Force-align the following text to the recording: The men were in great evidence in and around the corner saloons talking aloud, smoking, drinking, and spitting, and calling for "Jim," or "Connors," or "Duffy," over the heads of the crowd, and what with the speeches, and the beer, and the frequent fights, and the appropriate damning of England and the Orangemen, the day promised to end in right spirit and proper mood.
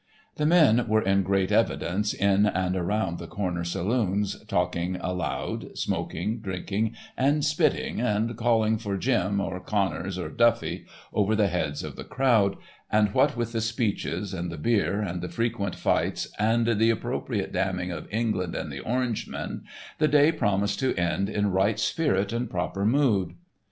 The 0.37 0.47
men 0.47 0.87
were 0.87 1.03
in 1.03 1.21
great 1.21 1.51
evidence 1.51 2.11
in 2.11 2.47
and 2.47 2.75
around 2.75 3.19
the 3.19 3.27
corner 3.27 3.63
saloons 3.63 4.43
talking 4.45 4.95
aloud, 4.95 5.77
smoking, 5.77 6.39
drinking, 6.39 6.95
and 7.15 7.45
spitting, 7.45 8.01
and 8.01 8.35
calling 8.35 8.79
for 8.79 8.97
"Jim," 8.97 9.39
or 9.39 9.59
"Connors," 9.59 10.17
or 10.17 10.27
"Duffy," 10.29 10.87
over 11.13 11.35
the 11.35 11.49
heads 11.49 11.83
of 11.83 11.97
the 11.97 12.03
crowd, 12.03 12.55
and 12.91 13.13
what 13.13 13.37
with 13.37 13.51
the 13.51 13.61
speeches, 13.61 14.33
and 14.33 14.51
the 14.51 14.57
beer, 14.57 15.01
and 15.01 15.21
the 15.21 15.29
frequent 15.29 15.75
fights, 15.75 16.27
and 16.39 16.65
the 16.65 16.89
appropriate 16.89 17.51
damning 17.53 17.91
of 17.91 18.07
England 18.09 18.55
and 18.55 18.71
the 18.71 18.79
Orangemen, 18.81 19.65
the 19.99 20.07
day 20.07 20.31
promised 20.31 20.79
to 20.79 20.95
end 20.95 21.29
in 21.29 21.51
right 21.51 21.79
spirit 21.79 22.33
and 22.33 22.49
proper 22.49 22.85
mood. 22.87 23.33